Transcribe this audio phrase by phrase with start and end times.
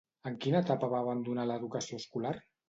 [0.29, 2.35] En quina etapa va abandonar l'educació escolar?